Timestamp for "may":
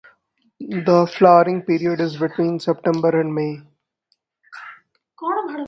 3.35-3.61